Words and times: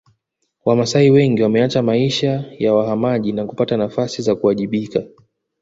Wamasai 0.65 1.11
wengi 1.11 1.43
wameacha 1.43 1.81
maisha 1.81 2.45
ya 2.59 2.73
wahamaji 2.73 3.31
na 3.31 3.45
kupata 3.45 3.77
nafasi 3.77 4.21
za 4.21 4.35
kuwajibika 4.35 5.03